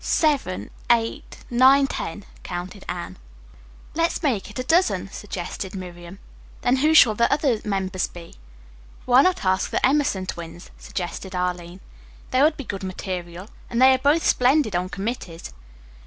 "Seven, 0.03 0.71
eight, 0.91 1.43
nine, 1.51 1.85
ten," 1.85 2.25
counted 2.41 2.83
Anne. 2.89 3.17
"Let 3.93 4.07
us 4.07 4.23
make 4.23 4.49
it 4.49 4.57
a 4.57 4.63
dozen," 4.63 5.11
suggested 5.11 5.75
Miriam. 5.75 6.17
"Then 6.63 6.77
who 6.77 6.95
shall 6.95 7.13
the 7.13 7.31
other 7.31 7.59
two 7.59 7.69
members 7.69 8.07
be?" 8.07 8.33
"Why 9.05 9.21
not 9.21 9.45
ask 9.45 9.69
the 9.69 9.85
Emerson 9.85 10.25
Twins?" 10.25 10.71
suggested 10.75 11.35
Arline. 11.35 11.81
"They 12.31 12.41
would 12.41 12.57
be 12.57 12.63
good 12.63 12.81
material, 12.81 13.51
and 13.69 13.79
they 13.79 13.93
are 13.93 13.99
both 13.99 14.25
splendid 14.25 14.75
on 14.75 14.89
committees. 14.89 15.53